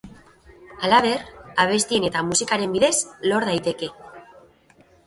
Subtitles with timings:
[0.87, 1.21] Halaber,
[1.65, 2.93] abestien eta musikaren bidez
[3.35, 3.93] lor daiteke.